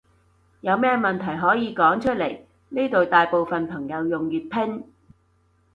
[0.61, 4.83] 有咩問題可以講出來，呢度大部分朋友用粵拼